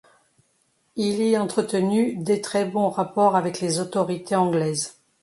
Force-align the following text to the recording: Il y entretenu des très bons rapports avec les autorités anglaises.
Il 0.95 1.21
y 1.21 1.37
entretenu 1.37 2.15
des 2.15 2.41
très 2.41 2.65
bons 2.65 2.89
rapports 2.89 3.35
avec 3.35 3.59
les 3.59 3.79
autorités 3.79 4.35
anglaises. 4.35 4.97